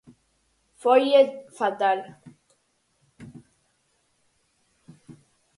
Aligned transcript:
Foille 0.81 1.21
fatal. 1.57 1.99